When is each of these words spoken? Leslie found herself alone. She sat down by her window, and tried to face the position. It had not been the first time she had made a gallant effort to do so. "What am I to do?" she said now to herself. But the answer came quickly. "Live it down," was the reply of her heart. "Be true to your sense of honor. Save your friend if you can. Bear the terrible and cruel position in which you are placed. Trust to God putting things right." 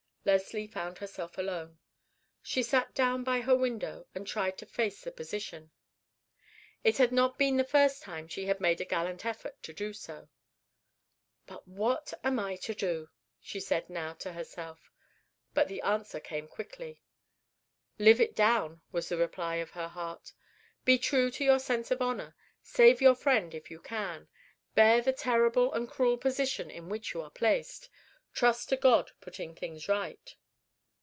Leslie 0.23 0.67
found 0.67 0.99
herself 0.99 1.35
alone. 1.39 1.79
She 2.43 2.61
sat 2.61 2.93
down 2.93 3.23
by 3.23 3.41
her 3.41 3.55
window, 3.55 4.05
and 4.13 4.27
tried 4.27 4.55
to 4.59 4.67
face 4.67 5.01
the 5.01 5.11
position. 5.11 5.71
It 6.83 6.97
had 6.99 7.11
not 7.11 7.39
been 7.39 7.57
the 7.57 7.63
first 7.63 8.03
time 8.03 8.27
she 8.27 8.45
had 8.45 8.61
made 8.61 8.79
a 8.79 8.85
gallant 8.85 9.25
effort 9.25 9.63
to 9.63 9.73
do 9.73 9.93
so. 9.93 10.29
"What 11.65 12.13
am 12.23 12.37
I 12.37 12.55
to 12.57 12.75
do?" 12.75 13.09
she 13.39 13.59
said 13.59 13.89
now 13.89 14.13
to 14.13 14.33
herself. 14.33 14.91
But 15.55 15.67
the 15.69 15.81
answer 15.81 16.19
came 16.19 16.47
quickly. 16.47 17.01
"Live 17.97 18.21
it 18.21 18.35
down," 18.35 18.83
was 18.91 19.09
the 19.09 19.17
reply 19.17 19.55
of 19.55 19.71
her 19.71 19.87
heart. 19.87 20.33
"Be 20.85 20.99
true 20.99 21.31
to 21.31 21.43
your 21.43 21.57
sense 21.57 21.89
of 21.89 21.99
honor. 21.99 22.35
Save 22.61 23.01
your 23.01 23.15
friend 23.15 23.55
if 23.55 23.71
you 23.71 23.79
can. 23.81 24.27
Bear 24.75 25.01
the 25.01 25.13
terrible 25.13 25.73
and 25.73 25.89
cruel 25.89 26.19
position 26.19 26.69
in 26.69 26.89
which 26.89 27.15
you 27.15 27.23
are 27.23 27.31
placed. 27.31 27.89
Trust 28.33 28.69
to 28.69 28.77
God 28.77 29.11
putting 29.19 29.55
things 29.55 29.89
right." 29.89 30.35